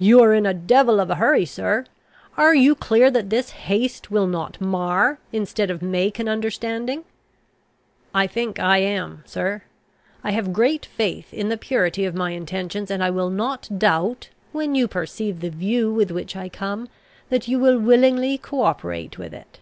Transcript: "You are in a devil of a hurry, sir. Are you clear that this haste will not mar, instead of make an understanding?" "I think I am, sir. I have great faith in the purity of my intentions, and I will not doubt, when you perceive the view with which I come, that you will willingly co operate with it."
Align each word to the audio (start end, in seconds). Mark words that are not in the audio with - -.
"You 0.00 0.20
are 0.24 0.34
in 0.34 0.44
a 0.44 0.52
devil 0.54 0.98
of 0.98 1.08
a 1.08 1.14
hurry, 1.14 1.44
sir. 1.44 1.84
Are 2.36 2.52
you 2.52 2.74
clear 2.74 3.12
that 3.12 3.30
this 3.30 3.50
haste 3.70 4.10
will 4.10 4.26
not 4.26 4.60
mar, 4.60 5.20
instead 5.32 5.70
of 5.70 5.80
make 5.80 6.18
an 6.18 6.28
understanding?" 6.28 7.04
"I 8.12 8.26
think 8.26 8.58
I 8.58 8.78
am, 8.78 9.22
sir. 9.24 9.62
I 10.24 10.32
have 10.32 10.52
great 10.52 10.84
faith 10.86 11.32
in 11.32 11.48
the 11.48 11.56
purity 11.56 12.04
of 12.04 12.12
my 12.16 12.32
intentions, 12.32 12.90
and 12.90 13.04
I 13.04 13.10
will 13.10 13.30
not 13.30 13.68
doubt, 13.78 14.30
when 14.50 14.74
you 14.74 14.88
perceive 14.88 15.38
the 15.38 15.50
view 15.50 15.92
with 15.94 16.10
which 16.10 16.34
I 16.34 16.48
come, 16.48 16.88
that 17.28 17.46
you 17.46 17.60
will 17.60 17.78
willingly 17.78 18.38
co 18.38 18.62
operate 18.62 19.16
with 19.16 19.32
it." 19.32 19.60